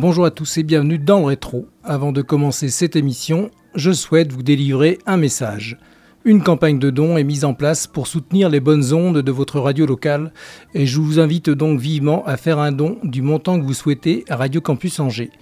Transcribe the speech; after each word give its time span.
Bonjour 0.00 0.26
à 0.26 0.30
tous 0.30 0.58
et 0.58 0.62
bienvenue 0.62 1.00
dans 1.00 1.18
le 1.18 1.24
rétro. 1.24 1.66
Avant 1.82 2.12
de 2.12 2.22
commencer 2.22 2.68
cette 2.68 2.94
émission, 2.94 3.50
je 3.74 3.90
souhaite 3.90 4.30
vous 4.30 4.44
délivrer 4.44 5.00
un 5.06 5.16
message. 5.16 5.76
Une 6.24 6.40
campagne 6.40 6.78
de 6.78 6.90
dons 6.90 7.16
est 7.16 7.24
mise 7.24 7.44
en 7.44 7.52
place 7.52 7.88
pour 7.88 8.06
soutenir 8.06 8.48
les 8.48 8.60
bonnes 8.60 8.92
ondes 8.92 9.18
de 9.18 9.32
votre 9.32 9.58
radio 9.58 9.86
locale 9.86 10.32
et 10.72 10.86
je 10.86 11.00
vous 11.00 11.18
invite 11.18 11.50
donc 11.50 11.80
vivement 11.80 12.24
à 12.26 12.36
faire 12.36 12.60
un 12.60 12.70
don 12.70 12.98
du 13.02 13.22
montant 13.22 13.58
que 13.58 13.66
vous 13.66 13.74
souhaitez 13.74 14.24
à 14.28 14.36
Radio 14.36 14.60
Campus 14.60 15.00
Angers. 15.00 15.32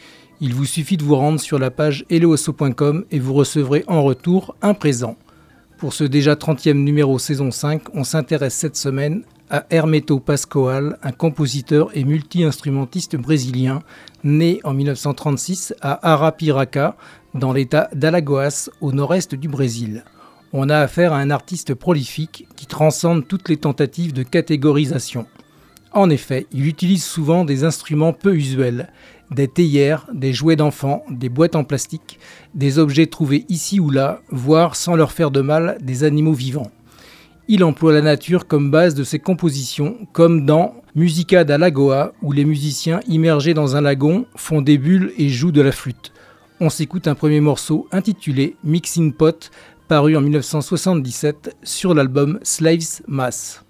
Il 0.41 0.55
vous 0.55 0.65
suffit 0.65 0.96
de 0.96 1.04
vous 1.04 1.16
rendre 1.16 1.38
sur 1.38 1.59
la 1.59 1.70
page 1.70 2.07
helloasso.com 2.09 3.04
et 3.10 3.18
vous 3.18 3.34
recevrez 3.34 3.84
en 3.88 4.04
retour 4.04 4.57
un 4.62 4.73
présent. 4.73 5.18
Pour 5.77 5.93
ce 5.93 6.04
déjà 6.04 6.32
30e 6.34 6.82
numéro 6.82 7.18
saison 7.18 7.51
5, 7.51 7.95
on 7.95 8.04
s'intéresse 8.04 8.54
cette 8.54 8.77
semaine 8.77 9.23
à 9.50 9.66
Hermeto 9.70 10.20
Pascoal, 10.20 10.98
un 11.02 11.12
compositeur 11.12 11.91
et 11.95 12.04
multi-instrumentiste 12.04 13.16
brésilien, 13.16 13.82
né 14.24 14.60
en 14.64 14.74
1936 14.74 15.74
à 15.80 16.12
Arapiraca, 16.12 16.96
dans 17.34 17.52
l'état 17.52 17.88
d'Alagoas, 17.95 18.70
au 18.80 18.92
nord-est 18.92 19.34
du 19.34 19.48
Brésil. 19.48 20.04
On 20.52 20.68
a 20.68 20.79
affaire 20.79 21.12
à 21.12 21.18
un 21.18 21.30
artiste 21.30 21.74
prolifique 21.74 22.48
qui 22.56 22.66
transcende 22.66 23.26
toutes 23.26 23.48
les 23.48 23.56
tentatives 23.56 24.12
de 24.12 24.23
catégorisation. 24.23 25.26
En 25.93 26.10
effet, 26.10 26.46
il 26.52 26.66
utilise 26.66 27.04
souvent 27.04 27.45
des 27.45 27.65
instruments 27.65 28.12
peu 28.12 28.34
usuels, 28.34 28.93
des 29.30 29.49
théières, 29.49 30.06
des 30.12 30.32
jouets 30.32 30.56
d'enfants, 30.56 31.04
des 31.10 31.28
boîtes 31.28 31.56
en 31.56 31.65
plastique, 31.65 32.18
des 32.54 32.78
objets 32.78 33.06
trouvés 33.06 33.45
ici 33.49 33.80
ou 33.80 33.90
là, 33.90 34.21
voire 34.30 34.76
sans 34.76 34.95
leur 34.95 35.12
faire 35.12 35.30
de 35.30 35.40
mal, 35.40 35.78
des 35.80 36.04
animaux 36.04 36.34
vivants. 36.34 36.71
Il 37.49 37.63
emploie 37.63 37.93
la 37.93 38.02
nature 38.02 38.49
comme 38.49 38.73
base 38.73 38.97
de 38.97 39.05
ses 39.05 39.21
compositions, 39.21 39.99
comme 40.13 40.47
dans 40.47 40.75
Musica 40.97 41.45
da 41.45 41.59
Lagoa, 41.59 42.13
où 42.21 42.33
les 42.33 42.45
musiciens 42.45 42.99
immergés 43.07 43.55
dans 43.55 43.77
un 43.77 43.83
lagon 43.83 44.27
font 44.35 44.63
des 44.63 44.79
bulles 44.79 45.13
et 45.16 45.29
jouent 45.29 45.52
de 45.52 45.61
la 45.61 45.71
flûte. 45.71 46.13
On 46.59 46.71
s'écoute 46.71 47.07
un 47.07 47.15
premier 47.15 47.41
morceau 47.41 47.87
intitulé 47.93 48.57
Mixing 48.65 49.13
Pot, 49.13 49.52
paru 49.87 50.17
en 50.17 50.23
1977 50.23 51.55
sur 51.63 51.95
l'album 51.95 52.41
Slaves 52.43 53.02
Mass. 53.07 53.65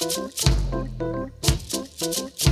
Thank 0.00 0.38
you. 2.44 2.49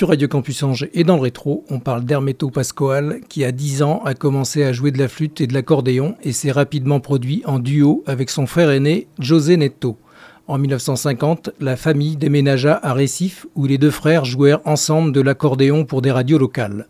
Sur 0.00 0.08
Radio 0.08 0.28
Campus 0.28 0.62
Angers 0.62 0.88
et 0.94 1.04
dans 1.04 1.16
le 1.16 1.20
rétro, 1.20 1.62
on 1.68 1.78
parle 1.78 2.06
d'Hermeto 2.06 2.48
Pascoal 2.48 3.20
qui 3.28 3.44
à 3.44 3.52
10 3.52 3.82
ans 3.82 4.00
a 4.06 4.14
commencé 4.14 4.64
à 4.64 4.72
jouer 4.72 4.92
de 4.92 4.98
la 4.98 5.08
flûte 5.08 5.42
et 5.42 5.46
de 5.46 5.52
l'accordéon 5.52 6.16
et 6.22 6.32
s'est 6.32 6.52
rapidement 6.52 7.00
produit 7.00 7.42
en 7.44 7.58
duo 7.58 8.02
avec 8.06 8.30
son 8.30 8.46
frère 8.46 8.70
aîné 8.70 9.08
José 9.18 9.58
Netto. 9.58 9.98
En 10.48 10.56
1950, 10.56 11.50
la 11.60 11.76
famille 11.76 12.16
déménagea 12.16 12.80
à 12.82 12.94
Récif 12.94 13.44
où 13.54 13.66
les 13.66 13.76
deux 13.76 13.90
frères 13.90 14.24
jouèrent 14.24 14.62
ensemble 14.64 15.12
de 15.12 15.20
l'accordéon 15.20 15.84
pour 15.84 16.00
des 16.00 16.12
radios 16.12 16.38
locales. 16.38 16.86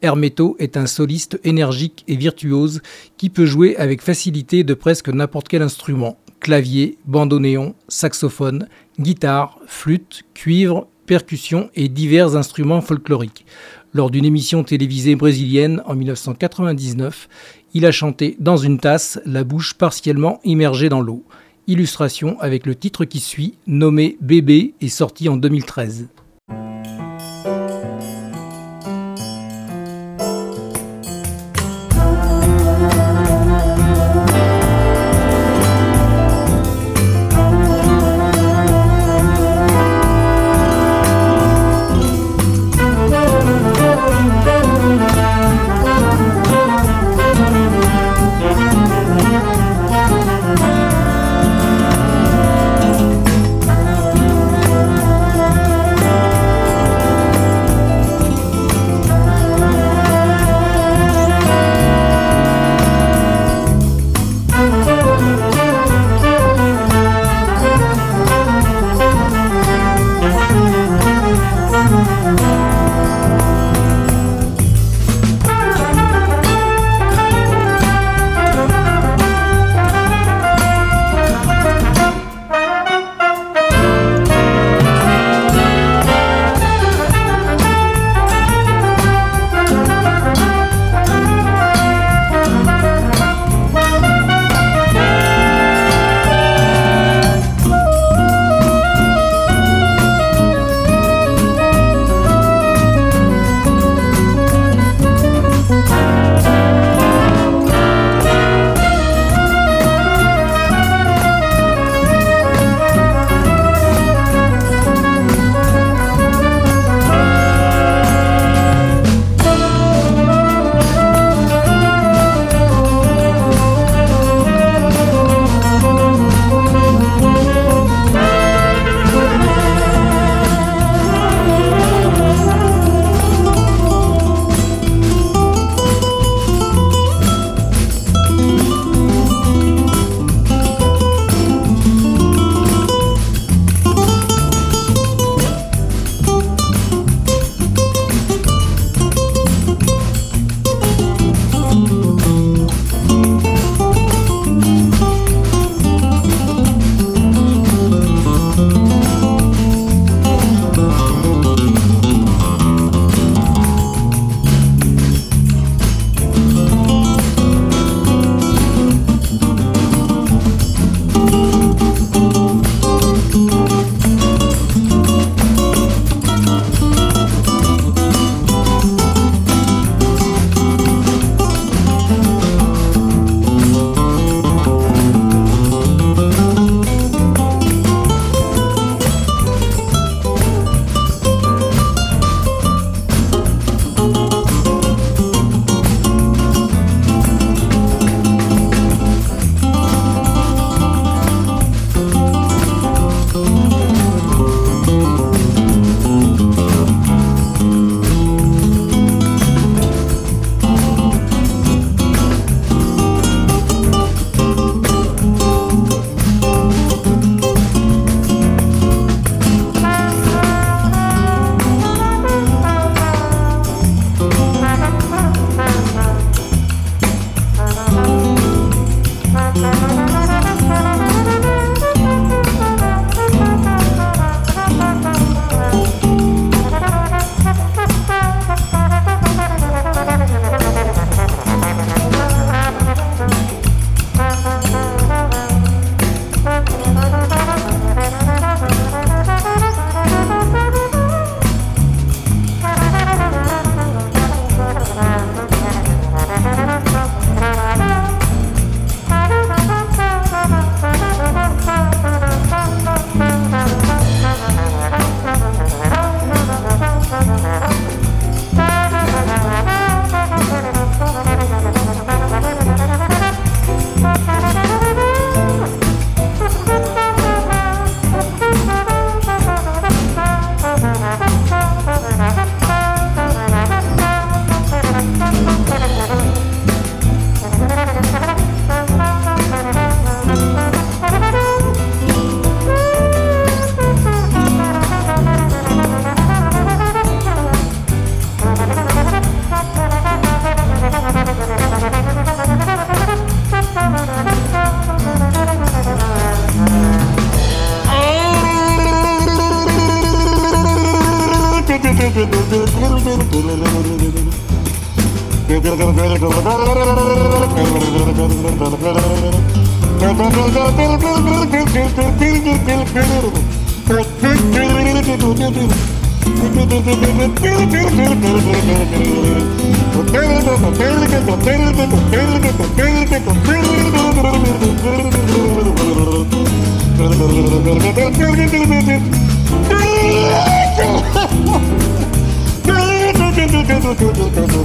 Hermeto 0.00 0.56
est 0.58 0.78
un 0.78 0.86
soliste 0.86 1.38
énergique 1.44 2.02
et 2.08 2.16
virtuose 2.16 2.80
qui 3.18 3.28
peut 3.28 3.44
jouer 3.44 3.76
avec 3.76 4.00
facilité 4.00 4.64
de 4.64 4.72
presque 4.72 5.10
n'importe 5.10 5.48
quel 5.48 5.60
instrument 5.60 6.16
clavier, 6.44 6.98
bandoneon, 7.06 7.74
saxophone, 7.88 8.68
guitare, 9.00 9.58
flûte, 9.66 10.24
cuivre, 10.34 10.88
percussions 11.06 11.70
et 11.74 11.88
divers 11.88 12.36
instruments 12.36 12.80
folkloriques. 12.80 13.46
Lors 13.92 14.10
d'une 14.10 14.24
émission 14.24 14.64
télévisée 14.64 15.14
brésilienne 15.14 15.82
en 15.86 15.94
1999, 15.94 17.28
il 17.74 17.86
a 17.86 17.92
chanté 17.92 18.36
dans 18.40 18.56
une 18.56 18.78
tasse, 18.78 19.20
la 19.24 19.44
bouche 19.44 19.74
partiellement 19.74 20.40
immergée 20.44 20.88
dans 20.88 21.00
l'eau. 21.00 21.24
Illustration 21.66 22.38
avec 22.40 22.66
le 22.66 22.74
titre 22.74 23.04
qui 23.04 23.20
suit, 23.20 23.54
nommé 23.66 24.16
Bébé, 24.20 24.74
et 24.80 24.88
sorti 24.88 25.28
en 25.28 25.36
2013. 25.36 26.08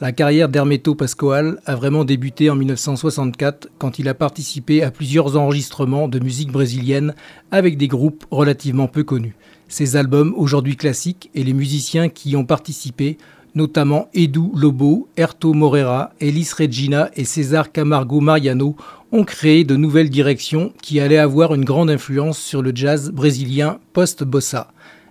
La 0.00 0.12
carrière 0.12 0.48
d'Hermeto 0.48 0.94
Pascoal 0.94 1.60
a 1.66 1.74
vraiment 1.74 2.04
débuté 2.04 2.48
en 2.48 2.54
1964 2.54 3.70
quand 3.78 3.98
il 3.98 4.08
a 4.08 4.14
participé 4.14 4.84
à 4.84 4.92
plusieurs 4.92 5.36
enregistrements 5.36 6.06
de 6.06 6.20
musique 6.20 6.52
brésilienne 6.52 7.14
avec 7.50 7.76
des 7.76 7.88
groupes 7.88 8.24
relativement 8.30 8.86
peu 8.86 9.02
connus. 9.02 9.34
Ses 9.66 9.96
albums, 9.96 10.32
aujourd'hui 10.36 10.76
classiques, 10.76 11.28
et 11.34 11.42
les 11.42 11.54
musiciens 11.54 12.08
qui 12.08 12.30
y 12.30 12.36
ont 12.36 12.44
participé, 12.44 13.18
notamment 13.56 14.08
Edu 14.14 14.50
Lobo, 14.54 15.08
Erto 15.16 15.52
Moreira, 15.54 16.12
Elis 16.20 16.50
Regina 16.56 17.10
et 17.16 17.24
César 17.24 17.72
Camargo 17.72 18.20
Mariano, 18.20 18.76
ont 19.10 19.24
créé 19.24 19.64
de 19.64 19.74
nouvelles 19.74 20.10
directions 20.10 20.72
qui 20.82 21.00
allaient 21.00 21.18
avoir 21.18 21.52
une 21.54 21.64
grande 21.64 21.90
influence 21.90 22.38
sur 22.38 22.62
le 22.62 22.70
jazz 22.72 23.10
brésilien 23.10 23.80
post-bossa. 23.92 24.68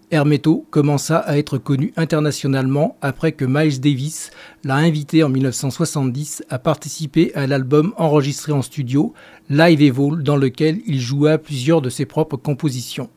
Hermeto 0.09 0.65
commença 0.69 1.17
à 1.17 1.37
être 1.37 1.57
connu 1.57 1.91
internationalement 1.97 2.95
après 3.01 3.33
que 3.33 3.43
Miles 3.43 3.81
Davis 3.81 4.31
l'a 4.63 4.75
invité 4.75 5.21
en 5.21 5.27
1970 5.27 6.45
à 6.49 6.59
participer 6.59 7.35
à 7.35 7.45
l'album 7.45 7.93
enregistré 7.97 8.53
en 8.53 8.61
studio 8.61 9.13
Live 9.49 9.81
Evol 9.81 10.23
dans 10.23 10.37
lequel 10.37 10.79
il 10.85 11.01
joua 11.01 11.37
plusieurs 11.37 11.81
de 11.81 11.89
ses 11.89 12.05
propres 12.05 12.37
compositions. 12.37 13.09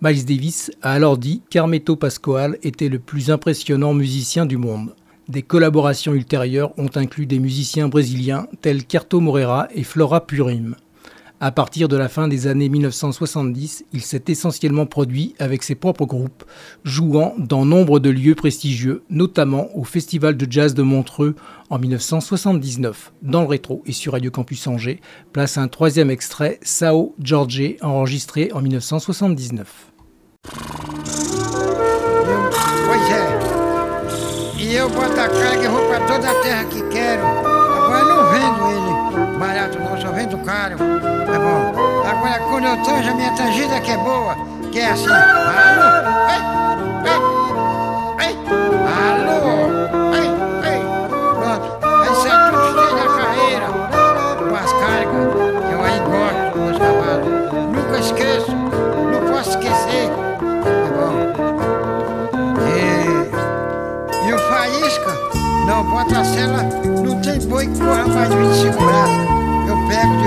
Miles 0.00 0.24
Davis 0.24 0.70
a 0.82 0.92
alors 0.92 1.18
dit 1.18 1.42
qu'Hermeto 1.50 1.96
Pascoal 1.96 2.58
était 2.62 2.88
le 2.88 3.00
plus 3.00 3.32
impressionnant 3.32 3.92
musicien 3.92 4.46
du 4.46 4.56
monde. 4.56 4.94
Des 5.28 5.42
collaborations 5.42 6.14
ultérieures 6.14 6.72
ont 6.78 6.90
inclus 6.94 7.26
des 7.26 7.40
musiciens 7.40 7.88
brésiliens 7.88 8.46
tels 8.60 8.84
qu'Erto 8.84 9.18
Moreira 9.18 9.66
et 9.74 9.82
Flora 9.82 10.24
Purim. 10.24 10.76
À 11.38 11.52
partir 11.52 11.88
de 11.88 11.98
la 11.98 12.08
fin 12.08 12.28
des 12.28 12.46
années 12.46 12.70
1970, 12.70 13.84
il 13.92 14.00
s'est 14.00 14.24
essentiellement 14.28 14.86
produit 14.86 15.34
avec 15.38 15.62
ses 15.64 15.74
propres 15.74 16.06
groupes, 16.06 16.44
jouant 16.82 17.34
dans 17.36 17.66
nombre 17.66 18.00
de 18.00 18.08
lieux 18.08 18.34
prestigieux, 18.34 19.02
notamment 19.10 19.68
au 19.76 19.84
Festival 19.84 20.38
de 20.38 20.50
jazz 20.50 20.72
de 20.72 20.82
Montreux 20.82 21.36
en 21.68 21.78
1979. 21.78 23.12
Dans 23.20 23.42
le 23.42 23.48
rétro 23.48 23.82
et 23.84 23.92
sur 23.92 24.12
Radio 24.12 24.30
Campus 24.30 24.66
Angers, 24.66 25.02
place 25.34 25.58
un 25.58 25.68
troisième 25.68 26.10
extrait, 26.10 26.58
Sao 26.62 27.14
Jorge, 27.22 27.76
enregistré 27.82 28.50
en 28.54 28.62
1979. 28.62 29.92
barato 39.38 39.78
não, 39.78 40.00
só 40.00 40.10
vendo 40.10 40.38
caro. 40.38 40.95
Quando 42.38 42.66
eu 42.66 42.76
tanjo 42.82 43.10
a 43.10 43.14
minha 43.14 43.32
tangida 43.32 43.80
que 43.80 43.90
é 43.90 43.96
boa, 43.96 44.36
que 44.70 44.78
é 44.78 44.90
assim. 44.90 45.06
Alô? 45.08 45.88
Ei, 46.28 46.40
ei, 47.10 47.20
ei. 48.26 48.34
Alô? 49.08 49.40
Ei, 50.14 50.28
ei. 50.70 50.82
Pronto. 51.08 51.66
Aí 52.02 52.14
sai 52.16 52.36
tudo 52.50 52.60
cheio 52.74 52.94
na 52.96 53.06
carreira. 53.16 53.66
Com 54.38 54.54
as 54.54 54.72
cargas. 54.72 55.26
Eu 55.72 55.78
aí 55.82 55.98
gosto 56.00 56.58
dos 56.58 56.76
cavalos. 56.78 57.28
Nunca 57.72 57.96
esqueço. 57.98 58.52
Não 58.54 59.20
posso 59.32 59.50
esquecer. 59.50 60.06
Tá 60.40 60.88
bom. 60.96 61.14
E, 62.66 64.28
e 64.28 64.32
o 64.32 64.38
faísca? 64.38 65.12
Não, 65.66 65.84
bota 65.84 66.20
a 66.20 66.24
cela. 66.24 66.62
Não 66.62 67.20
tem 67.20 67.40
boi 67.48 67.66
que 67.66 67.78
corra 67.78 68.06
mais 68.06 68.28
de 68.28 68.36
25 68.36 68.84
braços. 68.84 69.36
pego 69.88 70.16
de 70.16 70.26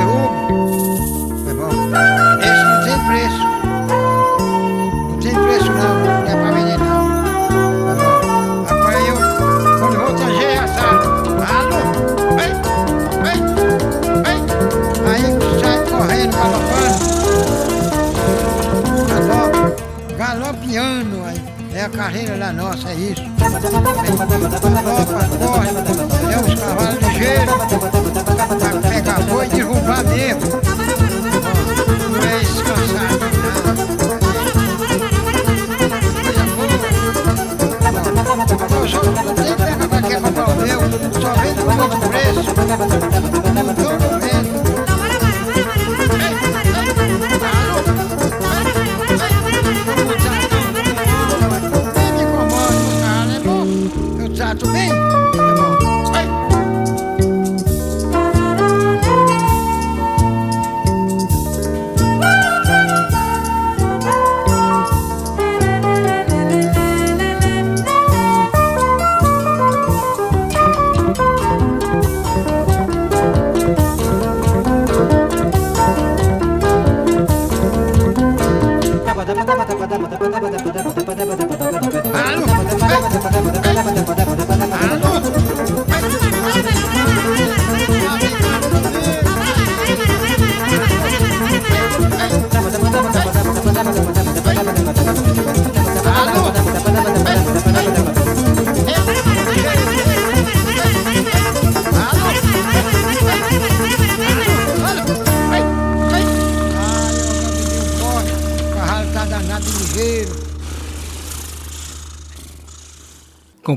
carreira 22.10 22.38
da 22.38 22.52
nossa, 22.52 22.90
é 22.90 22.96
isso. 22.96 23.22
Galopa, 24.74 25.30
corre, 25.38 25.70
é 26.34 26.40
os 26.40 26.56
cavalos 26.60 27.00
ligeiros 27.04 27.54
pegar 28.90 29.20
boi 29.30 29.46
e 29.46 29.50
derrubar 29.50 30.04
mesmo. 30.06 30.42
Não 32.10 32.24
é 32.24 32.40
descansado, 32.40 33.20
não. 33.22 33.60
Eu 38.76 38.88
só 38.88 39.04
não 39.04 39.14
tem 39.36 39.54
pra 39.88 40.02
que 40.02 40.16
comprar 40.16 40.50
o 40.50 40.56
meu, 40.56 40.80
só 41.22 41.32
vende 41.36 41.62
por 41.62 41.80
outro 41.80 42.00
preço. 42.10 43.09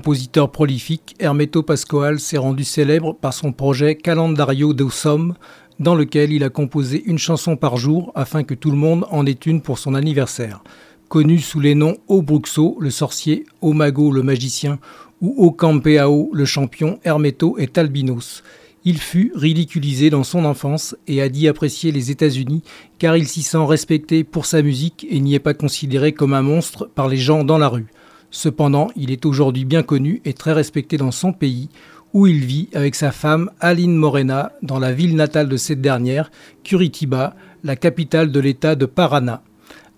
Compositeur 0.02 0.50
prolifique, 0.50 1.14
Hermeto 1.20 1.62
Pascoal 1.62 2.18
s'est 2.18 2.36
rendu 2.36 2.64
célèbre 2.64 3.14
par 3.14 3.32
son 3.32 3.52
projet 3.52 3.94
Calendario 3.94 4.74
do 4.74 4.90
Somme, 4.90 5.34
dans 5.78 5.94
lequel 5.94 6.32
il 6.32 6.42
a 6.42 6.48
composé 6.48 7.04
une 7.06 7.18
chanson 7.18 7.56
par 7.56 7.76
jour 7.76 8.10
afin 8.16 8.42
que 8.42 8.54
tout 8.54 8.72
le 8.72 8.76
monde 8.76 9.06
en 9.12 9.26
ait 9.26 9.30
une 9.30 9.60
pour 9.60 9.78
son 9.78 9.94
anniversaire. 9.94 10.64
Connu 11.08 11.38
sous 11.38 11.60
les 11.60 11.76
noms 11.76 11.98
O 12.08 12.20
Bruxo, 12.20 12.76
le 12.80 12.90
sorcier, 12.90 13.46
O 13.60 13.74
Mago, 13.74 14.10
le 14.10 14.24
magicien, 14.24 14.80
ou 15.20 15.36
O 15.38 15.52
Campeao, 15.52 16.30
le 16.32 16.46
champion, 16.46 16.98
Hermeto 17.04 17.56
est 17.58 17.78
albinos. 17.78 18.42
Il 18.84 18.98
fut 18.98 19.30
ridiculisé 19.36 20.10
dans 20.10 20.24
son 20.24 20.44
enfance 20.44 20.96
et 21.06 21.22
a 21.22 21.28
dit 21.28 21.46
apprécier 21.46 21.92
les 21.92 22.10
États-Unis 22.10 22.64
car 22.98 23.16
il 23.16 23.28
s'y 23.28 23.42
sent 23.42 23.64
respecté 23.64 24.24
pour 24.24 24.46
sa 24.46 24.62
musique 24.62 25.06
et 25.08 25.20
n'y 25.20 25.36
est 25.36 25.38
pas 25.38 25.54
considéré 25.54 26.10
comme 26.10 26.34
un 26.34 26.42
monstre 26.42 26.90
par 26.92 27.06
les 27.06 27.18
gens 27.18 27.44
dans 27.44 27.58
la 27.58 27.68
rue. 27.68 27.86
Cependant, 28.32 28.88
il 28.96 29.10
est 29.10 29.26
aujourd'hui 29.26 29.66
bien 29.66 29.82
connu 29.82 30.22
et 30.24 30.32
très 30.32 30.54
respecté 30.54 30.96
dans 30.96 31.10
son 31.10 31.34
pays, 31.34 31.68
où 32.14 32.26
il 32.26 32.44
vit 32.44 32.70
avec 32.72 32.94
sa 32.94 33.12
femme 33.12 33.50
Aline 33.60 33.94
Morena 33.94 34.52
dans 34.62 34.78
la 34.78 34.92
ville 34.92 35.14
natale 35.14 35.48
de 35.48 35.56
cette 35.58 35.82
dernière, 35.82 36.30
Curitiba, 36.64 37.36
la 37.62 37.76
capitale 37.76 38.32
de 38.32 38.40
l'État 38.40 38.74
de 38.74 38.86
Paraná. 38.86 39.42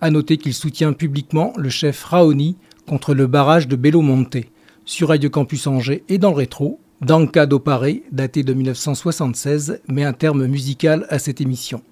À 0.00 0.10
noter 0.10 0.36
qu'il 0.36 0.52
soutient 0.52 0.92
publiquement 0.92 1.52
le 1.56 1.70
chef 1.70 2.02
Raoni 2.04 2.56
contre 2.86 3.14
le 3.14 3.28
barrage 3.28 3.68
de 3.68 3.76
Belo 3.76 4.02
Monte. 4.02 4.38
Sur 4.84 5.08
Radio 5.08 5.30
Campus 5.30 5.68
Angers 5.68 6.02
et 6.08 6.18
dans 6.18 6.30
le 6.30 6.36
rétro, 6.36 6.80
Danka 7.00 7.46
do 7.46 7.60
Pare, 7.60 8.00
daté 8.10 8.42
de 8.42 8.52
1976, 8.52 9.80
met 9.88 10.04
un 10.04 10.12
terme 10.12 10.46
musical 10.46 11.06
à 11.08 11.20
cette 11.20 11.40
émission. 11.40 11.82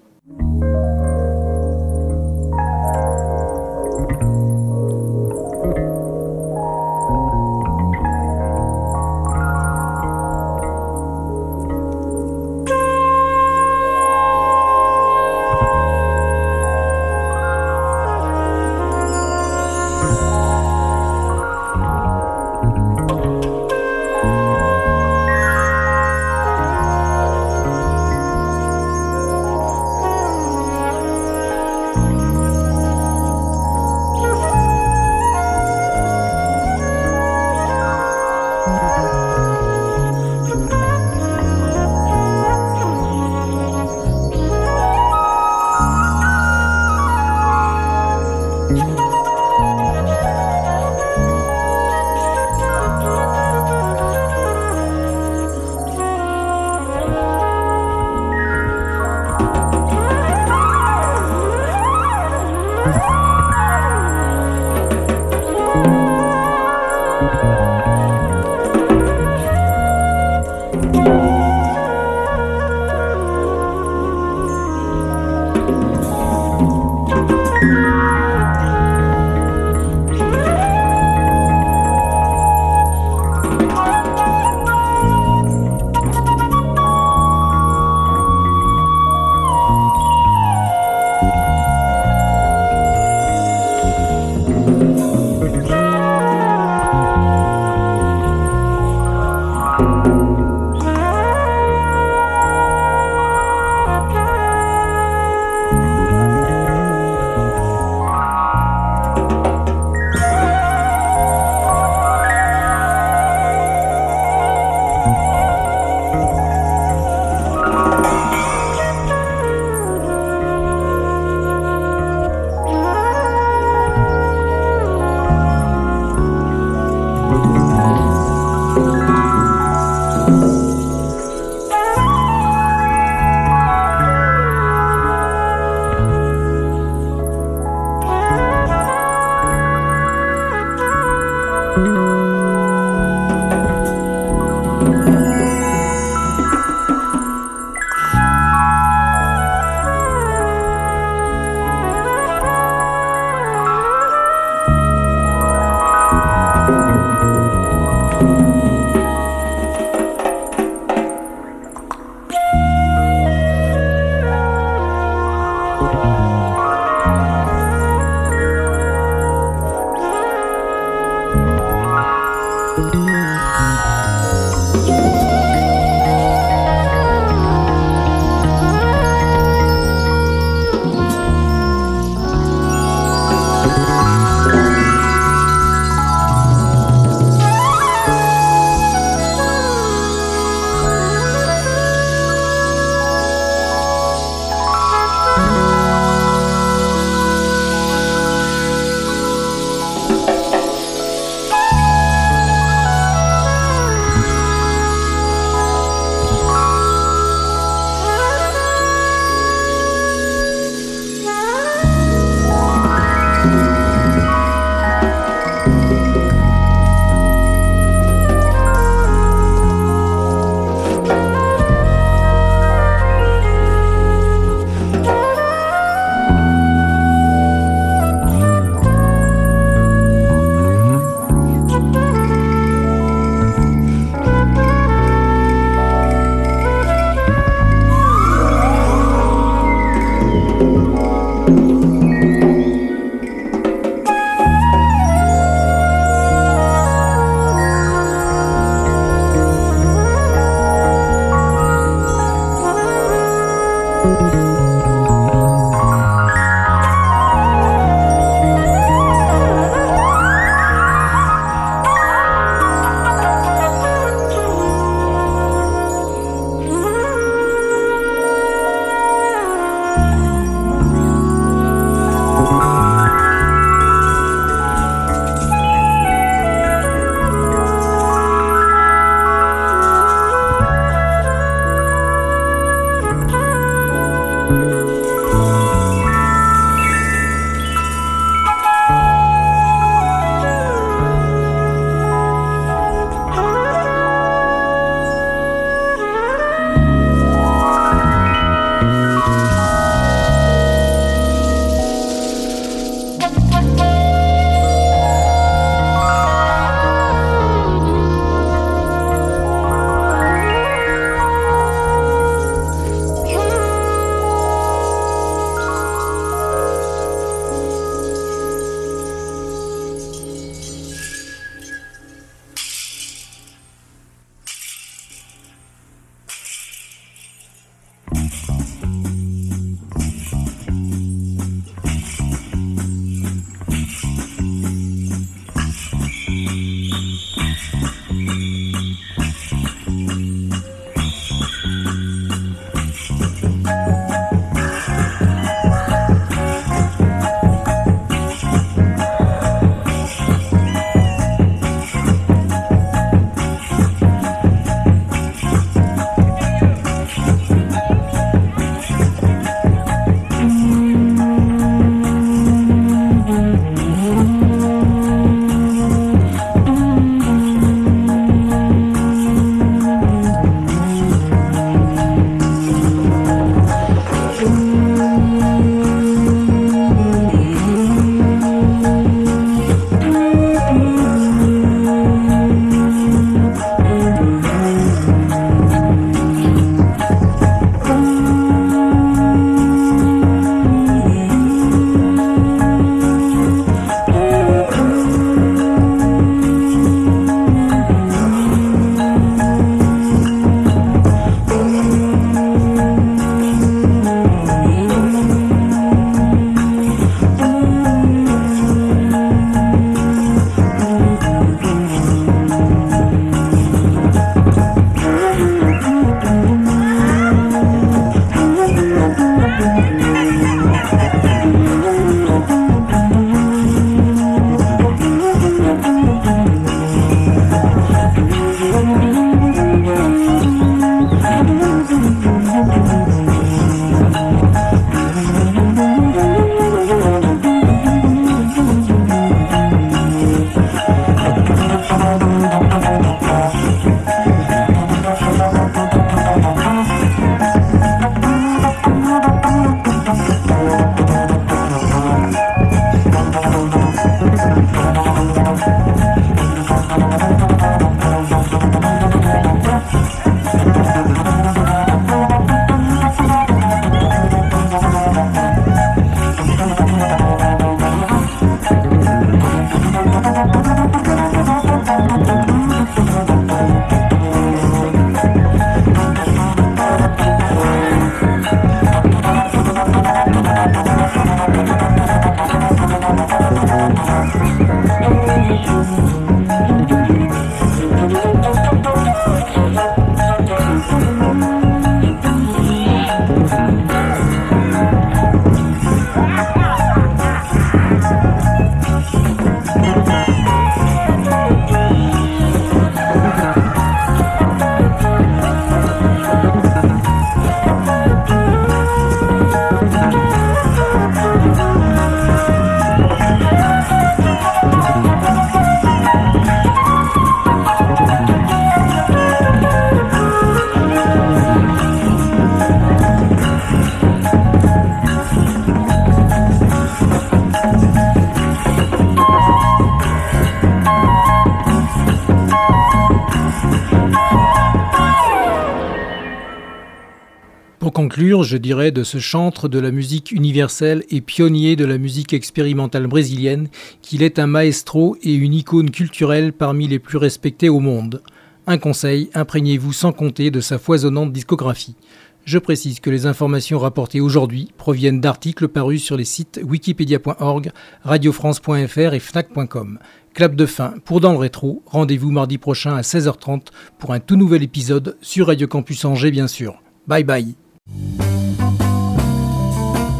Conclure, 537.93 538.43
je 538.43 538.57
dirais, 538.57 538.91
de 538.91 539.03
ce 539.03 539.19
chantre 539.19 539.69
de 539.69 539.79
la 539.79 539.91
musique 539.91 540.31
universelle 540.31 541.05
et 541.09 541.21
pionnier 541.21 541.77
de 541.77 541.85
la 541.85 541.97
musique 541.97 542.33
expérimentale 542.33 543.07
brésilienne 543.07 543.69
qu'il 544.01 544.21
est 544.21 544.39
un 544.39 544.47
maestro 544.47 545.15
et 545.23 545.33
une 545.33 545.53
icône 545.53 545.91
culturelle 545.91 546.51
parmi 546.51 546.89
les 546.89 546.99
plus 546.99 547.17
respectés 547.17 547.69
au 547.69 547.79
monde. 547.79 548.21
Un 548.67 548.77
conseil, 548.77 549.29
imprégnez-vous 549.33 549.93
sans 549.93 550.11
compter 550.11 550.51
de 550.51 550.59
sa 550.59 550.77
foisonnante 550.77 551.31
discographie. 551.31 551.95
Je 552.43 552.57
précise 552.57 552.99
que 552.99 553.09
les 553.09 553.25
informations 553.25 553.79
rapportées 553.79 554.19
aujourd'hui 554.19 554.69
proviennent 554.77 555.21
d'articles 555.21 555.69
parus 555.69 556.03
sur 556.03 556.17
les 556.17 556.25
sites 556.25 556.59
wikipedia.org, 556.61 557.71
radiofrance.fr 558.03 559.13
et 559.13 559.19
fnac.com. 559.19 559.99
Clap 560.33 560.55
de 560.55 560.65
fin 560.65 560.95
pour 561.05 561.21
Dans 561.21 561.31
le 561.31 561.37
Rétro. 561.37 561.83
Rendez-vous 561.85 562.31
mardi 562.31 562.57
prochain 562.57 562.95
à 562.95 563.01
16h30 563.01 563.67
pour 563.97 564.13
un 564.13 564.19
tout 564.19 564.35
nouvel 564.35 564.63
épisode 564.63 565.15
sur 565.21 565.47
Radio 565.47 565.67
Campus 565.67 566.03
Angers, 566.03 566.31
bien 566.31 566.47
sûr. 566.47 566.81
Bye 567.07 567.23
bye. 567.23 567.62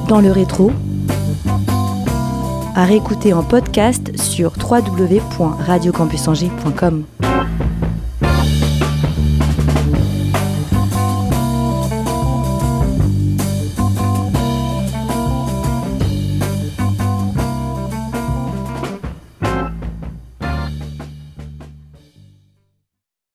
Dans 0.07 0.21
le 0.21 0.31
rétro, 0.31 0.71
à 2.75 2.85
réécouter 2.85 3.33
en 3.33 3.43
podcast 3.43 4.17
sur 4.19 4.53
www.radiocampusangers.com. 4.59 7.03